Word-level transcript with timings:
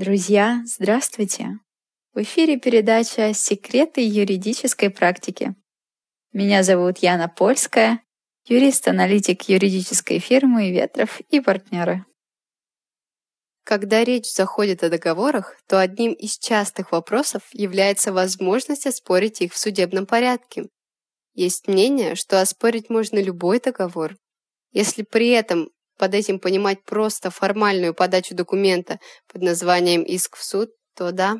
Друзья, 0.00 0.62
здравствуйте! 0.64 1.58
В 2.14 2.22
эфире 2.22 2.58
передача 2.58 3.34
«Секреты 3.34 4.00
юридической 4.00 4.88
практики». 4.88 5.54
Меня 6.32 6.62
зовут 6.62 6.96
Яна 7.00 7.28
Польская, 7.28 8.02
юрист-аналитик 8.46 9.50
юридической 9.50 10.18
фирмы 10.18 10.70
«Ветров» 10.70 11.20
и 11.28 11.40
партнеры. 11.40 12.06
Когда 13.62 14.02
речь 14.02 14.32
заходит 14.32 14.82
о 14.82 14.88
договорах, 14.88 15.56
то 15.66 15.78
одним 15.78 16.14
из 16.14 16.38
частых 16.38 16.92
вопросов 16.92 17.42
является 17.52 18.10
возможность 18.10 18.86
оспорить 18.86 19.42
их 19.42 19.52
в 19.52 19.58
судебном 19.58 20.06
порядке. 20.06 20.70
Есть 21.34 21.68
мнение, 21.68 22.14
что 22.14 22.40
оспорить 22.40 22.88
можно 22.88 23.18
любой 23.18 23.60
договор, 23.60 24.16
если 24.72 25.02
при 25.02 25.28
этом 25.28 25.70
под 26.00 26.14
этим 26.14 26.40
понимать 26.40 26.82
просто 26.82 27.30
формальную 27.30 27.92
подачу 27.92 28.34
документа 28.34 28.98
под 29.30 29.42
названием 29.42 30.02
«иск 30.02 30.34
в 30.34 30.42
суд», 30.42 30.70
то 30.96 31.12
да. 31.12 31.36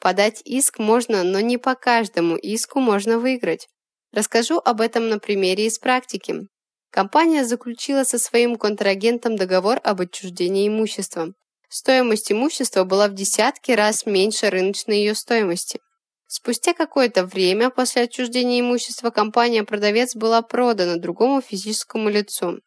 Подать 0.00 0.40
иск 0.46 0.78
можно, 0.78 1.22
но 1.24 1.40
не 1.40 1.58
по 1.58 1.74
каждому 1.74 2.36
иску 2.36 2.80
можно 2.80 3.18
выиграть. 3.18 3.68
Расскажу 4.12 4.62
об 4.64 4.80
этом 4.80 5.10
на 5.10 5.18
примере 5.18 5.66
из 5.66 5.78
практики. 5.78 6.48
Компания 6.90 7.44
заключила 7.44 8.04
со 8.04 8.18
своим 8.18 8.56
контрагентом 8.56 9.36
договор 9.36 9.78
об 9.84 10.00
отчуждении 10.00 10.68
имущества. 10.68 11.34
Стоимость 11.68 12.32
имущества 12.32 12.84
была 12.84 13.08
в 13.08 13.12
десятки 13.14 13.72
раз 13.72 14.06
меньше 14.06 14.48
рыночной 14.48 15.00
ее 15.00 15.14
стоимости. 15.14 15.80
Спустя 16.26 16.72
какое-то 16.72 17.26
время 17.26 17.68
после 17.68 18.04
отчуждения 18.04 18.60
имущества 18.60 19.10
компания-продавец 19.10 20.16
была 20.16 20.40
продана 20.40 20.96
другому 20.96 21.42
физическому 21.42 22.08
лицу. 22.08 22.60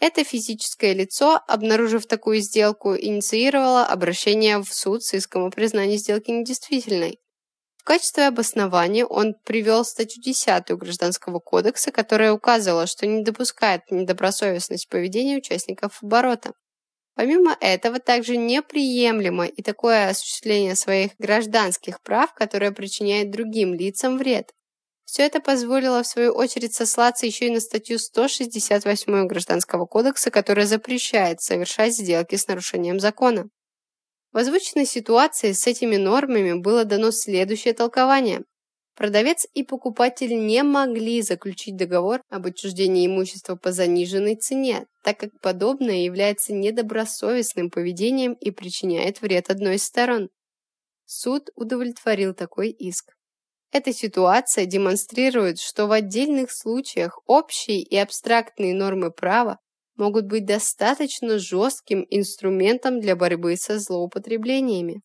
Это 0.00 0.22
физическое 0.22 0.94
лицо, 0.94 1.40
обнаружив 1.48 2.06
такую 2.06 2.40
сделку, 2.40 2.96
инициировало 2.96 3.84
обращение 3.84 4.58
в 4.58 4.72
суд 4.72 5.02
с 5.02 5.12
иском 5.14 5.46
о 5.46 5.50
признании 5.50 5.96
сделки 5.96 6.30
недействительной. 6.30 7.18
В 7.78 7.84
качестве 7.84 8.28
обоснования 8.28 9.04
он 9.04 9.34
привел 9.44 9.84
статью 9.84 10.22
10 10.22 10.70
Гражданского 10.76 11.40
кодекса, 11.40 11.90
которая 11.90 12.32
указывала, 12.32 12.86
что 12.86 13.06
не 13.06 13.24
допускает 13.24 13.90
недобросовестность 13.90 14.88
поведения 14.88 15.38
участников 15.38 15.98
оборота. 16.02 16.52
Помимо 17.14 17.56
этого, 17.60 17.98
также 17.98 18.36
неприемлемо 18.36 19.46
и 19.46 19.62
такое 19.62 20.10
осуществление 20.10 20.76
своих 20.76 21.12
гражданских 21.18 22.00
прав, 22.02 22.32
которое 22.34 22.70
причиняет 22.70 23.32
другим 23.32 23.74
лицам 23.74 24.18
вред. 24.18 24.52
Все 25.08 25.22
это 25.22 25.40
позволило, 25.40 26.02
в 26.02 26.06
свою 26.06 26.32
очередь, 26.32 26.74
сослаться 26.74 27.24
еще 27.24 27.46
и 27.46 27.50
на 27.50 27.60
статью 27.60 27.98
168 27.98 29.26
Гражданского 29.26 29.86
кодекса, 29.86 30.30
которая 30.30 30.66
запрещает 30.66 31.40
совершать 31.40 31.94
сделки 31.94 32.36
с 32.36 32.46
нарушением 32.46 33.00
закона. 33.00 33.48
В 34.32 34.36
озвученной 34.36 34.84
ситуации 34.84 35.52
с 35.52 35.66
этими 35.66 35.96
нормами 35.96 36.52
было 36.52 36.84
дано 36.84 37.10
следующее 37.10 37.72
толкование. 37.72 38.42
Продавец 38.96 39.46
и 39.54 39.62
покупатель 39.62 40.44
не 40.46 40.62
могли 40.62 41.22
заключить 41.22 41.76
договор 41.76 42.20
об 42.28 42.44
отчуждении 42.44 43.06
имущества 43.06 43.56
по 43.56 43.72
заниженной 43.72 44.36
цене, 44.36 44.84
так 45.02 45.18
как 45.18 45.30
подобное 45.40 46.04
является 46.04 46.52
недобросовестным 46.52 47.70
поведением 47.70 48.34
и 48.34 48.50
причиняет 48.50 49.22
вред 49.22 49.48
одной 49.48 49.76
из 49.76 49.84
сторон. 49.84 50.28
Суд 51.06 51.48
удовлетворил 51.56 52.34
такой 52.34 52.68
иск. 52.68 53.17
Эта 53.72 53.94
ситуация 53.94 54.66
демонстрирует, 54.66 55.58
что 55.58 55.86
в 55.86 55.92
отдельных 55.92 56.50
случаях 56.52 57.18
общие 57.26 57.80
и 57.80 57.96
абстрактные 57.96 58.74
нормы 58.74 59.10
права 59.10 59.58
могут 59.96 60.26
быть 60.26 60.44
достаточно 60.44 61.38
жестким 61.38 62.06
инструментом 62.10 63.00
для 63.00 63.16
борьбы 63.16 63.56
со 63.56 63.78
злоупотреблениями. 63.78 65.00